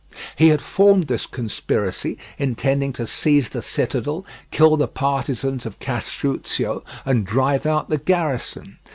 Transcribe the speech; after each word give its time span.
He 0.35 0.47
had 0.47 0.63
formed 0.63 1.03
this 1.03 1.27
conspiracy, 1.27 2.17
intending 2.39 2.91
to 2.93 3.05
seize 3.05 3.49
the 3.49 3.61
citadel, 3.61 4.25
kill 4.49 4.75
the 4.75 4.87
partisans 4.87 5.63
of 5.63 5.77
Castruccio, 5.77 6.83
and 7.05 7.23
drive 7.23 7.67
out 7.67 7.87
the 7.89 7.99
garrison. 7.99 8.79